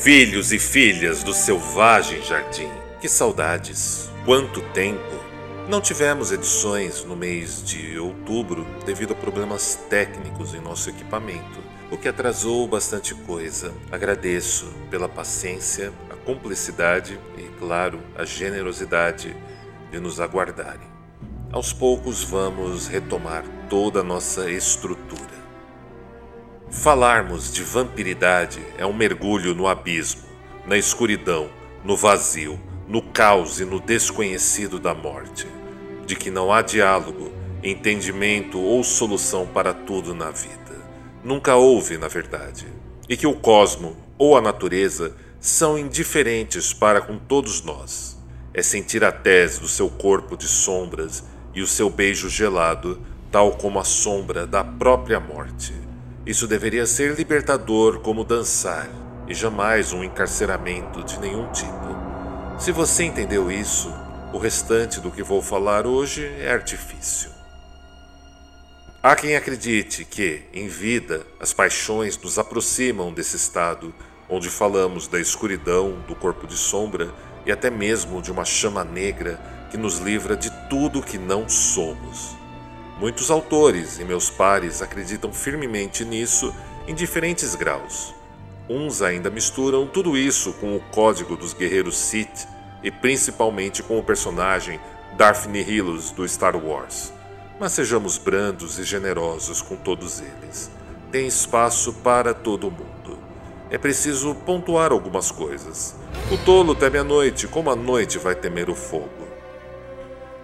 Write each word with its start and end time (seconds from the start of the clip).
Filhos 0.00 0.52
e 0.52 0.58
filhas 0.58 1.22
do 1.22 1.32
selvagem 1.32 2.20
jardim, 2.22 2.68
que 3.00 3.08
saudades! 3.08 4.10
Quanto 4.24 4.60
tempo! 4.72 4.98
Não 5.68 5.80
tivemos 5.80 6.32
edições 6.32 7.04
no 7.04 7.14
mês 7.14 7.62
de 7.62 7.96
outubro 8.00 8.66
devido 8.84 9.12
a 9.12 9.14
problemas 9.14 9.76
técnicos 9.88 10.54
em 10.54 10.60
nosso 10.60 10.90
equipamento, 10.90 11.60
o 11.88 11.96
que 11.96 12.08
atrasou 12.08 12.66
bastante 12.66 13.14
coisa. 13.14 13.72
Agradeço 13.92 14.66
pela 14.90 15.08
paciência, 15.08 15.92
a 16.10 16.16
cumplicidade 16.16 17.16
e, 17.38 17.42
claro, 17.60 18.00
a 18.16 18.24
generosidade 18.24 19.36
de 19.92 20.00
nos 20.00 20.18
aguardarem. 20.18 20.90
Aos 21.52 21.72
poucos 21.72 22.24
vamos 22.24 22.88
retomar 22.88 23.44
toda 23.70 24.00
a 24.00 24.04
nossa 24.04 24.50
estrutura. 24.50 25.31
Falarmos 26.72 27.52
de 27.52 27.62
vampiridade 27.62 28.60
é 28.78 28.86
um 28.86 28.94
mergulho 28.94 29.54
no 29.54 29.68
abismo, 29.68 30.22
na 30.66 30.76
escuridão, 30.76 31.50
no 31.84 31.96
vazio, 31.96 32.58
no 32.88 33.02
caos 33.02 33.60
e 33.60 33.64
no 33.64 33.78
desconhecido 33.78 34.80
da 34.80 34.94
morte, 34.94 35.46
de 36.06 36.16
que 36.16 36.30
não 36.30 36.50
há 36.50 36.62
diálogo, 36.62 37.30
entendimento 37.62 38.58
ou 38.58 38.82
solução 38.82 39.46
para 39.46 39.74
tudo 39.74 40.14
na 40.14 40.30
vida. 40.30 40.82
Nunca 41.22 41.54
houve, 41.56 41.98
na 41.98 42.08
verdade, 42.08 42.66
e 43.06 43.18
que 43.18 43.26
o 43.26 43.34
cosmo 43.34 43.94
ou 44.16 44.36
a 44.36 44.40
natureza 44.40 45.14
são 45.38 45.78
indiferentes 45.78 46.72
para 46.72 47.02
com 47.02 47.18
todos 47.18 47.62
nós. 47.62 48.18
É 48.54 48.62
sentir 48.62 49.04
a 49.04 49.12
tez 49.12 49.58
do 49.58 49.68
seu 49.68 49.90
corpo 49.90 50.38
de 50.38 50.48
sombras 50.48 51.22
e 51.54 51.60
o 51.60 51.66
seu 51.66 51.90
beijo 51.90 52.30
gelado, 52.30 53.00
tal 53.30 53.52
como 53.52 53.78
a 53.78 53.84
sombra 53.84 54.46
da 54.46 54.64
própria 54.64 55.20
morte. 55.20 55.81
Isso 56.24 56.46
deveria 56.46 56.86
ser 56.86 57.16
libertador 57.16 57.98
como 57.98 58.22
dançar 58.22 58.88
e 59.26 59.34
jamais 59.34 59.92
um 59.92 60.04
encarceramento 60.04 61.02
de 61.02 61.18
nenhum 61.18 61.50
tipo. 61.50 62.60
Se 62.60 62.70
você 62.70 63.02
entendeu 63.02 63.50
isso, 63.50 63.92
o 64.32 64.38
restante 64.38 65.00
do 65.00 65.10
que 65.10 65.20
vou 65.20 65.42
falar 65.42 65.84
hoje 65.84 66.24
é 66.38 66.52
artifício. 66.52 67.28
Há 69.02 69.16
quem 69.16 69.34
acredite 69.34 70.04
que, 70.04 70.44
em 70.54 70.68
vida, 70.68 71.26
as 71.40 71.52
paixões 71.52 72.16
nos 72.16 72.38
aproximam 72.38 73.12
desse 73.12 73.34
estado 73.34 73.92
onde 74.28 74.48
falamos 74.48 75.08
da 75.08 75.18
escuridão, 75.18 76.04
do 76.06 76.14
corpo 76.14 76.46
de 76.46 76.56
sombra 76.56 77.12
e 77.44 77.50
até 77.50 77.68
mesmo 77.68 78.22
de 78.22 78.30
uma 78.30 78.44
chama 78.44 78.84
negra 78.84 79.40
que 79.72 79.76
nos 79.76 79.98
livra 79.98 80.36
de 80.36 80.50
tudo 80.70 81.02
que 81.02 81.18
não 81.18 81.48
somos. 81.48 82.41
Muitos 83.02 83.32
autores 83.32 83.98
e 83.98 84.04
meus 84.04 84.30
pares 84.30 84.80
acreditam 84.80 85.32
firmemente 85.32 86.04
nisso 86.04 86.54
em 86.86 86.94
diferentes 86.94 87.56
graus. 87.56 88.14
Uns 88.70 89.02
ainda 89.02 89.28
misturam 89.28 89.88
tudo 89.88 90.16
isso 90.16 90.52
com 90.60 90.76
o 90.76 90.80
código 90.92 91.34
dos 91.34 91.52
guerreiros 91.52 91.96
Sith 91.96 92.46
e 92.80 92.92
principalmente 92.92 93.82
com 93.82 93.98
o 93.98 94.04
personagem 94.04 94.78
Darth 95.16 95.46
Nihilus 95.46 96.12
do 96.12 96.26
Star 96.28 96.56
Wars. 96.56 97.12
Mas 97.58 97.72
sejamos 97.72 98.18
brandos 98.18 98.78
e 98.78 98.84
generosos 98.84 99.60
com 99.60 99.74
todos 99.74 100.20
eles. 100.20 100.70
Tem 101.10 101.26
espaço 101.26 101.94
para 102.04 102.32
todo 102.32 102.70
mundo. 102.70 103.18
É 103.68 103.78
preciso 103.78 104.32
pontuar 104.32 104.92
algumas 104.92 105.32
coisas. 105.32 105.96
O 106.30 106.38
tolo 106.38 106.72
teme 106.72 106.98
a 106.98 107.04
noite, 107.04 107.48
como 107.48 107.68
a 107.68 107.74
noite 107.74 108.16
vai 108.16 108.36
temer 108.36 108.70
o 108.70 108.76
fogo. 108.76 109.21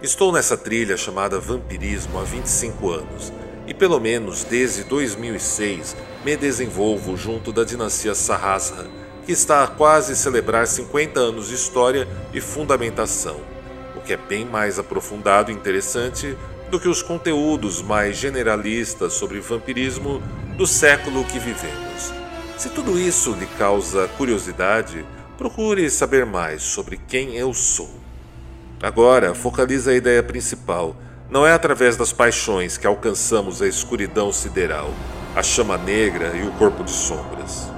Estou 0.01 0.31
nessa 0.31 0.55
trilha 0.55 0.95
chamada 0.95 1.41
vampirismo 1.41 2.19
há 2.19 2.23
25 2.23 2.89
anos 2.89 3.33
e, 3.67 3.73
pelo 3.73 3.99
menos 3.99 4.45
desde 4.45 4.85
2006, 4.85 5.93
me 6.23 6.37
desenvolvo 6.37 7.17
junto 7.17 7.51
da 7.51 7.65
dinastia 7.65 8.15
Sahasra, 8.15 8.87
que 9.25 9.33
está 9.33 9.61
a 9.61 9.67
quase 9.67 10.15
celebrar 10.15 10.67
50 10.67 11.19
anos 11.19 11.49
de 11.49 11.55
história 11.55 12.07
e 12.33 12.39
fundamentação, 12.39 13.41
o 13.93 13.99
que 13.99 14.13
é 14.13 14.17
bem 14.17 14.45
mais 14.45 14.79
aprofundado 14.79 15.51
e 15.51 15.53
interessante 15.53 16.33
do 16.71 16.79
que 16.79 16.87
os 16.87 17.01
conteúdos 17.01 17.81
mais 17.81 18.15
generalistas 18.15 19.11
sobre 19.11 19.41
vampirismo 19.41 20.23
do 20.55 20.65
século 20.65 21.25
que 21.25 21.39
vivemos. 21.39 22.13
Se 22.57 22.69
tudo 22.69 22.97
isso 22.97 23.33
lhe 23.33 23.47
causa 23.57 24.07
curiosidade, 24.17 25.05
procure 25.37 25.89
saber 25.89 26.25
mais 26.25 26.63
sobre 26.63 26.95
quem 26.95 27.35
eu 27.35 27.53
sou. 27.53 28.08
Agora, 28.81 29.35
focaliza 29.35 29.91
a 29.91 29.95
ideia 29.95 30.23
principal. 30.23 30.95
Não 31.29 31.45
é 31.45 31.51
através 31.51 31.97
das 31.97 32.13
paixões 32.13 32.77
que 32.77 32.87
alcançamos 32.87 33.61
a 33.61 33.67
escuridão 33.67 34.31
sideral, 34.31 34.93
a 35.35 35.43
chama 35.43 35.77
negra 35.77 36.35
e 36.35 36.47
o 36.47 36.51
corpo 36.53 36.83
de 36.83 36.91
sombras. 36.91 37.69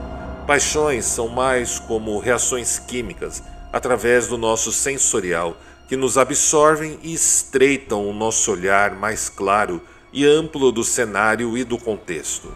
Paixões 0.45 1.06
são 1.06 1.28
mais 1.28 1.79
como 1.79 2.19
reações 2.19 2.78
químicas 2.78 3.41
através 3.73 4.28
do 4.28 4.38
nosso 4.38 4.72
sensorial 4.72 5.57
que 5.88 5.97
nos 5.97 6.17
absorvem 6.17 7.00
e 7.01 7.13
estreitam 7.13 8.07
o 8.07 8.13
nosso 8.13 8.51
olhar 8.51 8.91
mais 8.91 9.28
claro 9.28 9.81
e 10.13 10.25
amplo 10.25 10.72
do 10.72 10.84
cenário 10.84 11.57
e 11.57 11.63
do 11.63 11.78
contexto. 11.78 12.53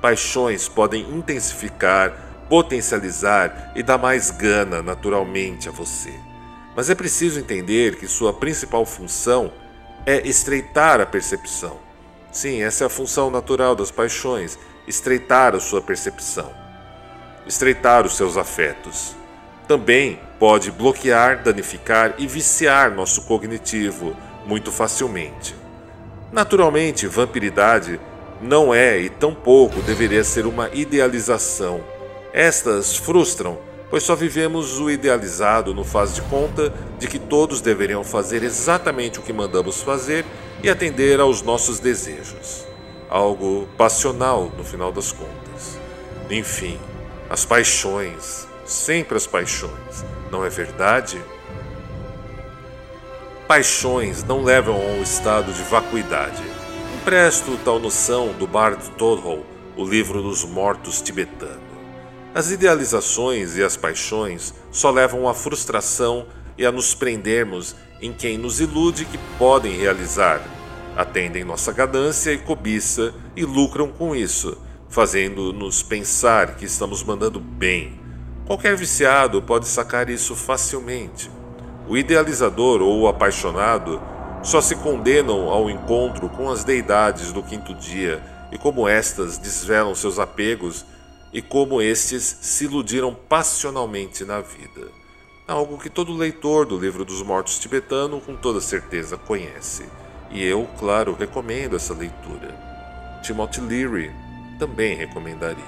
Paixões 0.00 0.66
podem 0.68 1.02
intensificar, 1.02 2.46
potencializar 2.48 3.72
e 3.76 3.82
dar 3.82 3.98
mais 3.98 4.30
gana 4.30 4.82
naturalmente 4.82 5.68
a 5.68 5.72
você. 5.72 6.25
Mas 6.76 6.90
é 6.90 6.94
preciso 6.94 7.40
entender 7.40 7.96
que 7.96 8.06
sua 8.06 8.34
principal 8.34 8.84
função 8.84 9.50
é 10.04 10.28
estreitar 10.28 11.00
a 11.00 11.06
percepção. 11.06 11.78
Sim, 12.30 12.62
essa 12.62 12.84
é 12.84 12.86
a 12.86 12.90
função 12.90 13.30
natural 13.30 13.74
das 13.74 13.90
paixões: 13.90 14.58
estreitar 14.86 15.54
a 15.54 15.60
sua 15.60 15.80
percepção, 15.80 16.52
estreitar 17.46 18.04
os 18.04 18.14
seus 18.14 18.36
afetos. 18.36 19.16
Também 19.66 20.20
pode 20.38 20.70
bloquear, 20.70 21.42
danificar 21.42 22.14
e 22.18 22.26
viciar 22.26 22.94
nosso 22.94 23.22
cognitivo 23.22 24.14
muito 24.44 24.70
facilmente. 24.70 25.56
Naturalmente, 26.30 27.06
vampiridade 27.06 27.98
não 28.40 28.74
é 28.74 28.98
e 28.98 29.08
tampouco 29.08 29.80
deveria 29.80 30.22
ser 30.22 30.44
uma 30.46 30.68
idealização. 30.74 31.82
Estas 32.34 32.96
frustram 32.96 33.58
pois 33.90 34.02
só 34.02 34.14
vivemos 34.14 34.78
o 34.80 34.90
idealizado 34.90 35.72
no 35.72 35.84
faz 35.84 36.14
de 36.14 36.22
conta 36.22 36.72
de 36.98 37.06
que 37.06 37.18
todos 37.18 37.60
deveriam 37.60 38.02
fazer 38.02 38.42
exatamente 38.42 39.18
o 39.18 39.22
que 39.22 39.32
mandamos 39.32 39.82
fazer 39.82 40.24
e 40.62 40.68
atender 40.68 41.20
aos 41.20 41.42
nossos 41.42 41.78
desejos. 41.78 42.66
Algo 43.08 43.68
passional 43.76 44.50
no 44.56 44.64
final 44.64 44.90
das 44.90 45.12
contas. 45.12 45.78
Enfim, 46.28 46.78
as 47.30 47.44
paixões, 47.44 48.48
sempre 48.64 49.16
as 49.16 49.26
paixões, 49.26 50.04
não 50.30 50.44
é 50.44 50.48
verdade? 50.48 51.20
Paixões 53.46 54.24
não 54.24 54.42
levam 54.42 54.74
a 54.74 54.78
um 54.78 55.02
estado 55.02 55.52
de 55.52 55.62
vacuidade. 55.62 56.42
Empresto 56.96 57.56
tal 57.64 57.78
noção 57.78 58.32
do 58.32 58.46
Bard 58.46 58.90
Todhol, 58.98 59.46
o 59.76 59.84
livro 59.84 60.20
dos 60.20 60.44
mortos 60.44 61.00
tibetano. 61.00 61.65
As 62.36 62.50
idealizações 62.50 63.56
e 63.56 63.62
as 63.62 63.78
paixões 63.78 64.52
só 64.70 64.90
levam 64.90 65.26
à 65.26 65.32
frustração 65.32 66.26
e 66.58 66.66
a 66.66 66.70
nos 66.70 66.94
prendermos 66.94 67.74
em 67.98 68.12
quem 68.12 68.36
nos 68.36 68.60
ilude 68.60 69.06
que 69.06 69.16
podem 69.38 69.74
realizar. 69.78 70.42
Atendem 70.94 71.44
nossa 71.44 71.72
ganância 71.72 72.30
e 72.30 72.36
cobiça 72.36 73.14
e 73.34 73.42
lucram 73.42 73.88
com 73.88 74.14
isso, 74.14 74.58
fazendo-nos 74.90 75.82
pensar 75.82 76.56
que 76.56 76.66
estamos 76.66 77.02
mandando 77.02 77.40
bem. 77.40 77.98
Qualquer 78.44 78.76
viciado 78.76 79.40
pode 79.40 79.66
sacar 79.66 80.10
isso 80.10 80.36
facilmente. 80.36 81.30
O 81.88 81.96
idealizador 81.96 82.82
ou 82.82 83.00
o 83.00 83.08
apaixonado 83.08 83.98
só 84.42 84.60
se 84.60 84.76
condenam 84.76 85.48
ao 85.48 85.70
encontro 85.70 86.28
com 86.28 86.50
as 86.50 86.64
deidades 86.64 87.32
do 87.32 87.42
quinto 87.42 87.72
dia 87.72 88.22
e 88.52 88.58
como 88.58 88.86
estas 88.86 89.38
desvelam 89.38 89.94
seus 89.94 90.18
apegos 90.18 90.84
e 91.36 91.42
como 91.42 91.82
estes 91.82 92.38
se 92.40 92.64
iludiram 92.64 93.14
passionalmente 93.14 94.24
na 94.24 94.40
vida. 94.40 94.90
algo 95.46 95.76
que 95.76 95.90
todo 95.90 96.16
leitor 96.16 96.64
do 96.64 96.78
livro 96.78 97.04
dos 97.04 97.20
mortos 97.20 97.58
tibetano 97.58 98.22
com 98.22 98.34
toda 98.34 98.58
certeza 98.58 99.18
conhece. 99.18 99.84
E 100.30 100.42
eu, 100.42 100.66
claro, 100.78 101.12
recomendo 101.12 101.76
essa 101.76 101.92
leitura. 101.92 103.20
Timothy 103.22 103.60
Leary 103.60 104.10
também 104.58 104.96
recomendaria. 104.96 105.62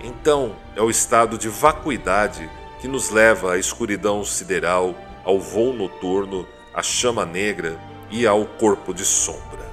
Então, 0.00 0.56
é 0.74 0.80
o 0.80 0.88
estado 0.88 1.36
de 1.36 1.50
vacuidade 1.50 2.48
que 2.80 2.88
nos 2.88 3.10
leva 3.10 3.52
à 3.52 3.58
escuridão 3.58 4.24
sideral, 4.24 4.94
ao 5.22 5.38
voo 5.38 5.74
noturno, 5.74 6.48
à 6.72 6.82
chama 6.82 7.26
negra 7.26 7.78
e 8.10 8.26
ao 8.26 8.46
corpo 8.46 8.94
de 8.94 9.04
sombra, 9.04 9.70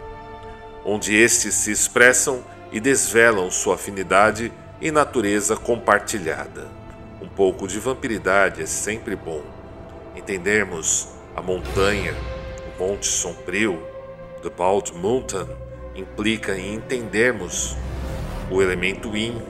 onde 0.83 1.15
estes 1.15 1.55
se 1.55 1.71
expressam 1.71 2.43
e 2.71 2.79
desvelam 2.79 3.49
sua 3.49 3.75
afinidade 3.75 4.51
e 4.81 4.91
natureza 4.91 5.55
compartilhada. 5.55 6.67
Um 7.21 7.27
pouco 7.27 7.67
de 7.67 7.79
vampiridade 7.79 8.61
é 8.61 8.65
sempre 8.65 9.15
bom. 9.15 9.41
Entendermos 10.15 11.09
a 11.35 11.41
montanha, 11.41 12.13
o 12.75 12.83
Monte 12.83 13.07
Sombrio, 13.07 13.81
The 14.41 14.49
Bald 14.49 14.93
Mountain, 14.93 15.47
implica 15.95 16.57
em 16.57 16.75
entendermos 16.75 17.75
o 18.49 18.61
elemento 18.61 19.15
Yin 19.15 19.41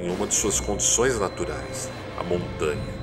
em 0.00 0.10
uma 0.10 0.26
de 0.26 0.34
suas 0.34 0.60
condições 0.60 1.18
naturais, 1.18 1.88
a 2.18 2.22
montanha. 2.22 3.00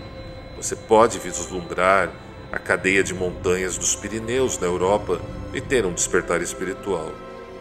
Você 0.55 0.75
pode 0.75 1.19
vislumbrar 1.19 2.11
a 2.51 2.57
cadeia 2.57 3.03
de 3.03 3.13
montanhas 3.13 3.77
dos 3.77 3.95
Pirineus 3.95 4.57
na 4.57 4.67
Europa 4.67 5.19
e 5.53 5.61
ter 5.61 5.85
um 5.85 5.93
despertar 5.93 6.41
espiritual. 6.41 7.11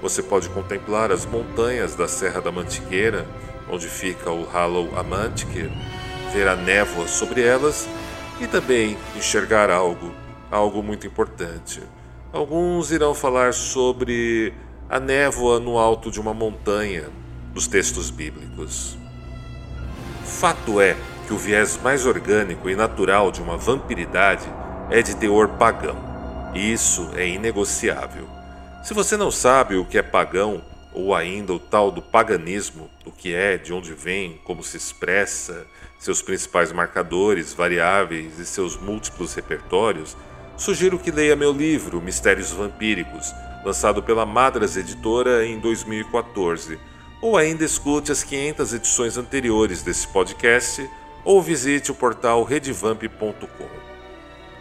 Você 0.02 0.22
pode 0.22 0.48
contemplar 0.50 1.10
as 1.10 1.24
montanhas 1.24 1.94
da 1.94 2.06
Serra 2.06 2.40
da 2.40 2.52
Mantiqueira, 2.52 3.26
onde 3.70 3.88
fica 3.88 4.30
o 4.30 4.44
Hollow 4.44 4.96
Amantiqueira, 4.96 5.72
ver 6.32 6.46
a 6.46 6.54
névoa 6.54 7.08
sobre 7.08 7.42
elas 7.42 7.88
e 8.40 8.46
também 8.46 8.96
enxergar 9.16 9.70
algo, 9.70 10.12
algo 10.50 10.82
muito 10.82 11.06
importante. 11.06 11.82
Alguns 12.32 12.90
irão 12.92 13.14
falar 13.14 13.54
sobre 13.54 14.52
a 14.88 15.00
névoa 15.00 15.58
no 15.58 15.78
alto 15.78 16.10
de 16.10 16.20
uma 16.20 16.34
montanha 16.34 17.08
dos 17.52 17.66
textos 17.66 18.10
bíblicos. 18.10 18.98
Fato 20.24 20.80
é 20.80 20.94
que 21.26 21.32
o 21.32 21.38
viés 21.38 21.80
mais 21.82 22.04
orgânico 22.04 22.68
e 22.68 22.76
natural 22.76 23.32
de 23.32 23.40
uma 23.40 23.56
vampiridade 23.56 24.46
é 24.90 25.00
de 25.00 25.16
teor 25.16 25.48
pagão. 25.48 25.96
Isso 26.54 27.10
é 27.14 27.26
inegociável. 27.26 28.35
Se 28.86 28.94
você 28.94 29.16
não 29.16 29.32
sabe 29.32 29.74
o 29.74 29.84
que 29.84 29.98
é 29.98 30.02
pagão, 30.02 30.62
ou 30.94 31.12
ainda 31.12 31.52
o 31.52 31.58
tal 31.58 31.90
do 31.90 32.00
paganismo, 32.00 32.88
o 33.04 33.10
que 33.10 33.34
é, 33.34 33.58
de 33.58 33.72
onde 33.72 33.92
vem, 33.92 34.40
como 34.44 34.62
se 34.62 34.76
expressa, 34.76 35.66
seus 35.98 36.22
principais 36.22 36.70
marcadores, 36.70 37.52
variáveis 37.52 38.38
e 38.38 38.46
seus 38.46 38.76
múltiplos 38.76 39.34
repertórios, 39.34 40.16
sugiro 40.56 41.00
que 41.00 41.10
leia 41.10 41.34
meu 41.34 41.52
livro 41.52 42.00
Mistérios 42.00 42.52
Vampíricos, 42.52 43.34
lançado 43.64 44.04
pela 44.04 44.24
Madras 44.24 44.76
Editora 44.76 45.44
em 45.44 45.58
2014, 45.58 46.78
ou 47.20 47.36
ainda 47.36 47.64
escute 47.64 48.12
as 48.12 48.22
500 48.22 48.72
edições 48.72 49.18
anteriores 49.18 49.82
desse 49.82 50.06
podcast 50.06 50.88
ou 51.24 51.42
visite 51.42 51.90
o 51.90 51.94
portal 51.96 52.44
redvamp.com. 52.44 53.68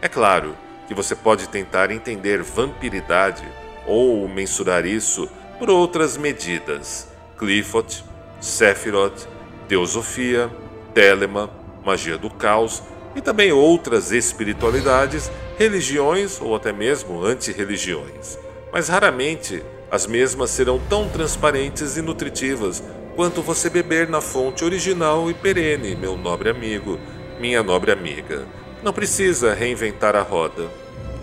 É 0.01 0.07
claro 0.07 0.57
que 0.87 0.95
você 0.95 1.15
pode 1.15 1.47
tentar 1.47 1.91
entender 1.91 2.41
vampiridade 2.41 3.45
ou 3.85 4.27
mensurar 4.27 4.85
isso 4.85 5.29
por 5.57 5.69
outras 5.69 6.17
medidas: 6.17 7.07
Clifford, 7.37 8.03
Sephiroth, 8.39 9.27
Teosofia, 9.67 10.49
Telema, 10.93 11.49
Magia 11.83 12.17
do 12.17 12.29
Caos 12.29 12.81
e 13.15 13.21
também 13.21 13.51
outras 13.51 14.11
espiritualidades, 14.11 15.31
religiões 15.57 16.39
ou 16.41 16.55
até 16.55 16.73
mesmo 16.73 17.23
antirreligiões. 17.23 18.37
Mas 18.71 18.89
raramente 18.89 19.63
as 19.89 20.05
mesmas 20.05 20.49
serão 20.49 20.79
tão 20.89 21.07
transparentes 21.07 21.95
e 21.95 22.01
nutritivas 22.01 22.83
quanto 23.15 23.41
você 23.41 23.69
beber 23.69 24.09
na 24.09 24.19
fonte 24.19 24.65
original 24.65 25.29
e 25.31 25.33
perene, 25.33 25.95
meu 25.95 26.17
nobre 26.17 26.49
amigo, 26.49 26.99
minha 27.39 27.63
nobre 27.63 27.91
amiga. 27.91 28.45
Não 28.83 28.91
precisa 28.91 29.53
reinventar 29.53 30.15
a 30.15 30.21
roda. 30.21 30.69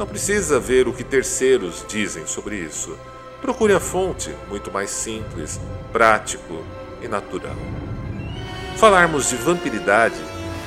Não 0.02 0.08
precisa 0.08 0.58
ver 0.58 0.88
o 0.88 0.92
que 0.92 1.04
terceiros 1.04 1.84
dizem 1.86 2.26
sobre 2.26 2.56
isso. 2.56 2.98
Procure 3.40 3.72
a 3.72 3.78
fonte, 3.78 4.34
muito 4.48 4.68
mais 4.68 4.90
simples, 4.90 5.60
prático 5.92 6.64
e 7.00 7.06
natural. 7.06 7.54
Falarmos 8.76 9.30
de 9.30 9.36
vampiridade 9.36 10.20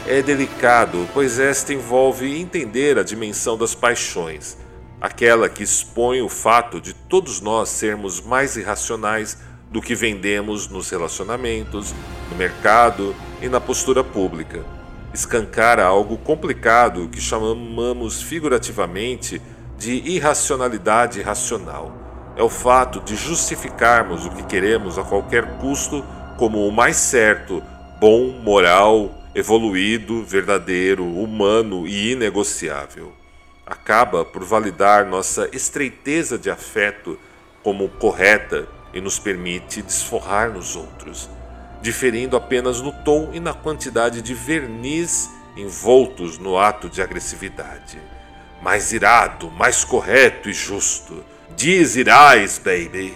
é 0.08 0.22
delicado, 0.22 1.06
pois 1.14 1.38
esta 1.38 1.74
envolve 1.74 2.40
entender 2.40 2.98
a 2.98 3.04
dimensão 3.04 3.58
das 3.58 3.76
paixões, 3.76 4.58
aquela 5.02 5.50
que 5.50 5.64
expõe 5.64 6.22
o 6.22 6.30
fato 6.30 6.80
de 6.80 6.94
todos 6.94 7.42
nós 7.42 7.68
sermos 7.68 8.22
mais 8.22 8.56
irracionais 8.56 9.38
do 9.70 9.82
que 9.82 9.94
vendemos 9.94 10.70
nos 10.70 10.90
relacionamentos, 10.90 11.94
no 12.32 12.38
mercado 12.38 13.14
e 13.42 13.50
na 13.50 13.60
postura 13.60 14.02
pública 14.02 14.64
escancara 15.16 15.86
algo 15.86 16.18
complicado 16.18 17.08
que 17.08 17.22
chamamos 17.22 18.22
figurativamente 18.22 19.42
de 19.78 19.94
irracionalidade 19.94 21.22
racional. 21.22 22.34
É 22.36 22.44
o 22.44 22.50
fato 22.50 23.00
de 23.00 23.16
justificarmos 23.16 24.26
o 24.26 24.30
que 24.32 24.44
queremos 24.44 24.98
a 25.00 25.04
qualquer 25.04 25.58
custo 25.58 26.04
como 26.38 26.68
o 26.68 26.72
mais 26.72 26.98
certo, 26.98 27.64
bom, 27.98 28.28
moral, 28.44 29.10
evoluído, 29.34 30.22
verdadeiro, 30.26 31.06
humano 31.06 31.88
e 31.88 32.12
inegociável. 32.12 33.14
Acaba 33.66 34.26
por 34.26 34.44
validar 34.44 35.06
nossa 35.06 35.50
estreiteza 35.54 36.38
de 36.38 36.52
afeto 36.52 37.18
como 37.64 37.88
correta 37.88 38.68
e 38.94 39.00
nos 39.00 39.18
permite 39.18 39.82
desforrar 39.82 40.50
nos 40.50 40.76
outros 40.76 41.30
diferindo 41.86 42.36
apenas 42.36 42.82
no 42.82 42.92
tom 42.92 43.30
e 43.32 43.40
na 43.40 43.54
quantidade 43.54 44.20
de 44.20 44.34
verniz 44.34 45.30
envoltos 45.56 46.40
no 46.40 46.58
ato 46.58 46.90
de 46.90 47.00
agressividade. 47.00 48.00
Mais 48.60 48.92
irado, 48.92 49.52
mais 49.52 49.84
correto 49.84 50.50
e 50.50 50.54
justo. 50.54 51.24
Diz 51.56 51.96
baby. 52.64 53.16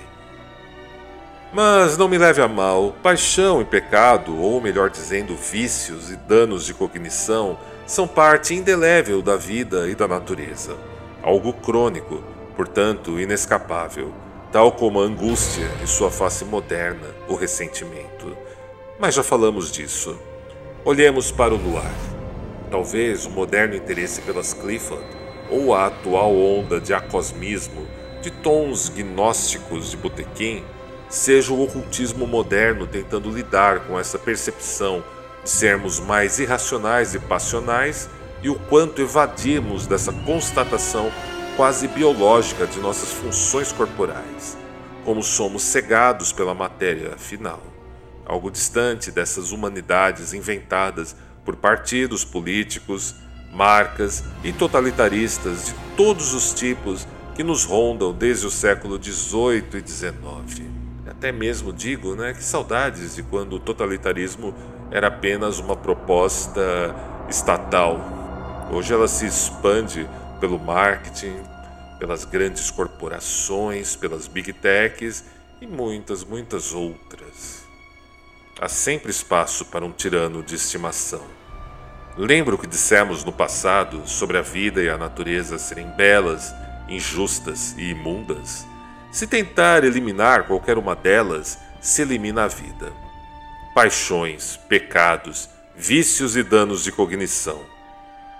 Mas 1.51 1.97
não 1.97 2.07
me 2.07 2.19
leve 2.19 2.43
a 2.43 2.47
mal, 2.47 2.95
paixão 3.01 3.59
e 3.59 3.65
pecado, 3.65 4.39
ou 4.39 4.61
melhor 4.61 4.91
dizendo, 4.91 5.35
vícios 5.35 6.11
e 6.11 6.15
danos 6.15 6.63
de 6.63 6.75
cognição, 6.75 7.57
são 7.87 8.07
parte 8.07 8.53
indelével 8.53 9.23
da 9.23 9.35
vida 9.35 9.89
e 9.89 9.95
da 9.95 10.07
natureza. 10.07 10.77
Algo 11.23 11.53
crônico, 11.53 12.23
portanto 12.55 13.19
inescapável, 13.19 14.13
tal 14.51 14.73
como 14.73 15.01
a 15.01 15.05
angústia 15.05 15.67
e 15.83 15.87
sua 15.87 16.11
face 16.11 16.45
moderna, 16.45 17.07
o 17.27 17.33
ressentimento 17.33 18.08
mas 18.99 19.15
já 19.15 19.23
falamos 19.23 19.71
disso. 19.71 20.19
Olhemos 20.83 21.31
para 21.31 21.53
o 21.53 21.57
luar. 21.57 21.93
Talvez 22.69 23.25
o 23.25 23.29
moderno 23.29 23.73
interesse 23.73 24.21
pelas 24.21 24.53
Clifford 24.53 25.05
ou 25.49 25.73
a 25.73 25.87
atual 25.87 26.35
onda 26.35 26.81
de 26.81 26.93
acosmismo 26.93 27.87
de 28.21 28.29
tons 28.29 28.89
gnósticos 28.89 29.91
de 29.91 29.97
botequim 29.97 30.63
seja 31.07 31.53
o 31.53 31.63
ocultismo 31.63 32.27
moderno 32.27 32.85
tentando 32.85 33.31
lidar 33.31 33.87
com 33.87 33.97
essa 33.97 34.19
percepção 34.19 35.01
de 35.43 35.49
sermos 35.49 35.99
mais 35.99 36.37
irracionais 36.37 37.15
e 37.15 37.19
passionais 37.19 38.09
e 38.43 38.49
o 38.49 38.55
quanto 38.55 39.01
evadimos 39.01 39.87
dessa 39.87 40.11
constatação 40.11 41.09
quase 41.55 41.87
biológica 41.87 42.67
de 42.67 42.79
nossas 42.79 43.11
funções 43.11 43.71
corporais, 43.71 44.57
como 45.03 45.23
somos 45.23 45.63
cegados 45.63 46.31
pela 46.31 46.53
matéria 46.53 47.17
final 47.17 47.78
algo 48.29 48.51
distante 48.51 49.09
dessas 49.09 49.51
humanidades 49.51 50.35
inventadas 50.35 51.15
por 51.43 51.55
partidos 51.55 52.23
políticos, 52.23 53.15
marcas 53.51 54.23
e 54.43 54.53
totalitaristas 54.53 55.65
de 55.65 55.73
todos 55.97 56.35
os 56.35 56.53
tipos 56.53 57.07
que 57.33 57.43
nos 57.43 57.65
rondam 57.65 58.13
desde 58.13 58.45
o 58.45 58.51
século 58.51 59.03
XVIII 59.03 59.83
e 59.83 59.87
XIX. 59.87 60.69
Até 61.07 61.31
mesmo 61.31 61.73
digo, 61.73 62.15
né, 62.15 62.33
que 62.33 62.43
saudades 62.43 63.15
de 63.15 63.23
quando 63.23 63.53
o 63.53 63.59
totalitarismo 63.59 64.53
era 64.91 65.07
apenas 65.07 65.57
uma 65.57 65.75
proposta 65.75 66.61
estatal. 67.27 67.99
Hoje 68.71 68.93
ela 68.93 69.07
se 69.07 69.25
expande 69.25 70.07
pelo 70.39 70.59
marketing, 70.59 71.35
pelas 71.97 72.25
grandes 72.25 72.69
corporações, 72.69 73.95
pelas 73.95 74.27
big 74.27 74.53
techs 74.53 75.25
e 75.59 75.65
muitas, 75.65 76.23
muitas 76.23 76.73
outras. 76.73 77.68
Há 78.61 78.67
sempre 78.67 79.09
espaço 79.09 79.65
para 79.65 79.85
um 79.85 79.91
tirano 79.91 80.43
de 80.43 80.55
estimação. 80.55 81.23
Lembra 82.17 82.55
o 82.55 82.57
que 82.57 82.67
dissemos 82.67 83.23
no 83.23 83.31
passado 83.31 84.01
sobre 84.05 84.37
a 84.37 84.41
vida 84.41 84.81
e 84.81 84.89
a 84.89 84.97
natureza 84.97 85.57
serem 85.57 85.87
belas, 85.91 86.53
injustas 86.87 87.73
e 87.77 87.91
imundas? 87.91 88.67
Se 89.11 89.25
tentar 89.25 89.83
eliminar 89.83 90.45
qualquer 90.45 90.77
uma 90.77 90.95
delas, 90.95 91.57
se 91.79 92.01
elimina 92.01 92.43
a 92.43 92.47
vida. 92.47 92.91
Paixões, 93.73 94.57
pecados, 94.67 95.49
vícios 95.75 96.35
e 96.35 96.43
danos 96.43 96.83
de 96.83 96.91
cognição 96.91 97.63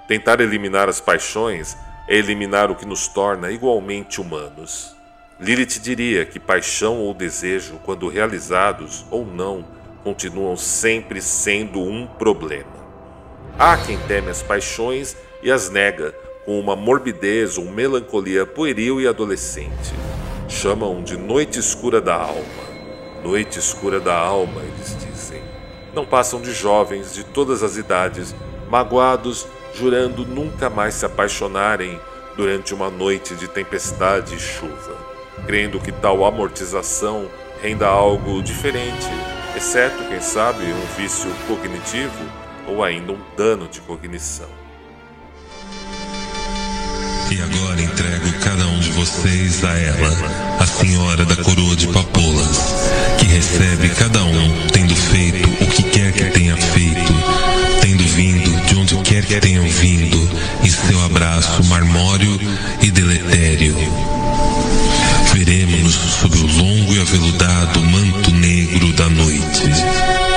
Tentar 0.10 0.42
eliminar 0.42 0.90
as 0.90 1.00
paixões 1.00 1.78
é 2.08 2.16
eliminar 2.16 2.72
o 2.72 2.76
que 2.76 2.84
nos 2.84 3.08
torna 3.08 3.52
igualmente 3.52 4.20
humanos. 4.20 4.96
Lilith 5.40 5.80
diria 5.80 6.26
que 6.26 6.40
paixão 6.40 6.98
ou 6.98 7.14
desejo, 7.14 7.80
quando 7.86 8.08
realizados 8.08 9.06
ou 9.12 9.24
não, 9.24 9.64
continuam 10.04 10.56
sempre 10.58 11.22
sendo 11.22 11.82
um 11.82 12.06
problema. 12.06 12.80
Há 13.58 13.78
quem 13.78 13.98
teme 14.08 14.30
as 14.30 14.42
paixões 14.42 15.16
e 15.44 15.52
as 15.52 15.70
nega 15.70 16.14
com 16.46 16.60
uma 16.60 16.76
morbidez 16.76 17.58
ou 17.58 17.66
melancolia 17.66 18.46
pueril 18.46 19.02
e 19.02 19.08
adolescente. 19.08 19.94
Chamam 20.48 21.04
de 21.04 21.18
noite 21.18 21.60
escura 21.60 22.02
da 22.02 22.16
alma. 22.16 22.70
Noite 23.24 23.60
escura 23.60 24.00
da 24.00 24.18
alma, 24.18 24.62
eles 24.62 24.98
dizem. 24.98 25.42
Não 25.94 26.06
passam 26.06 26.42
de 26.42 26.54
jovens 26.54 27.14
de 27.14 27.24
todas 27.24 27.62
as 27.62 27.76
idades, 27.76 28.34
magoados, 28.70 29.48
jurando 29.74 30.26
nunca 30.26 30.70
mais 30.70 30.96
se 30.96 31.06
apaixonarem 31.06 32.00
durante 32.38 32.74
uma 32.74 32.90
noite 32.90 33.36
de 33.36 33.48
tempestade 33.48 34.36
e 34.36 34.40
chuva 34.40 35.10
crendo 35.46 35.80
que 35.80 35.92
tal 35.92 36.26
amortização 36.26 37.28
renda 37.62 37.88
algo 37.88 38.42
diferente, 38.42 39.08
exceto, 39.60 40.06
quem 40.06 40.22
sabe, 40.22 40.64
um 40.64 40.96
vício 40.98 41.30
cognitivo 41.46 42.14
ou 42.66 42.82
ainda 42.82 43.12
um 43.12 43.20
dano 43.38 43.68
de 43.68 43.82
cognição. 43.82 44.48
E 47.30 47.42
agora 47.42 47.82
entrego 47.82 48.40
cada 48.42 48.66
um 48.66 48.80
de 48.80 48.90
vocês 48.92 49.62
a 49.66 49.78
ela, 49.78 50.10
a 50.62 50.66
senhora 50.66 51.26
da 51.26 51.36
coroa 51.44 51.76
de 51.76 51.88
papoulas, 51.88 52.90
que 53.20 53.26
recebe 53.26 53.90
cada 53.90 54.24
um 54.24 54.68
tendo 54.72 54.96
feito 54.96 55.50
o 55.62 55.68
que 55.68 55.84
quer 55.84 56.14
que 56.14 56.24
tenha 56.32 56.56
feito, 56.56 57.14
tendo 57.82 58.04
vindo 58.16 58.66
de 58.66 58.76
onde 58.78 58.96
quer 59.04 59.26
que 59.26 59.42
tenham 59.42 59.68
vindo, 59.68 60.18
e 60.64 60.70
seu 60.70 61.04
abraço 61.04 61.66
marmório 61.66 62.40
e 62.82 62.90
deletério 62.90 63.76
veremos-nos 65.34 65.79
sob 65.92 66.38
o 66.38 66.46
longo 66.46 66.96
e 66.96 67.02
aveludado 67.02 67.82
manto 67.84 68.32
negro 68.32 68.94
da 68.94 69.10
noite. 69.10 70.29